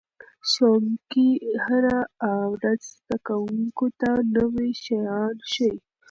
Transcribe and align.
ښوونکي 0.49 1.29
هره 1.65 1.97
ورځ 2.53 2.81
زده 2.95 3.17
کوونکو 3.27 3.85
ته 3.99 4.09
نوي 4.35 4.69
شیان 4.83 5.35
ښيي. 5.51 5.75